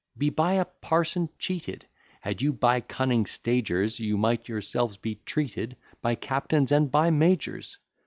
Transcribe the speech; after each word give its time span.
Be 0.17 0.31
by 0.31 0.53
a 0.53 0.65
parson 0.65 1.29
cheated! 1.37 1.85
Had 2.21 2.41
you 2.41 2.53
been 2.53 2.81
cunning 2.87 3.27
stagers, 3.27 3.99
You 3.99 4.17
might 4.17 4.49
yourselves 4.49 4.97
be 4.97 5.21
treated 5.27 5.77
By 6.01 6.15
captains 6.15 6.71
and 6.71 6.89
by 6.89 7.11
majors. 7.11 7.77